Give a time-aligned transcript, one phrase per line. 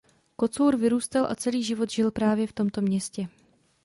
[0.35, 3.27] Kocour vyrůstal a celý život žil právě v tomto městě.